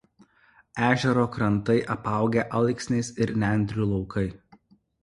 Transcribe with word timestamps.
Ežero 0.87 1.25
krantai 1.35 1.77
apaugę 1.97 2.47
alksniais 2.63 3.13
ir 3.23 3.37
nendrių 3.45 3.93
laukai. 3.93 4.27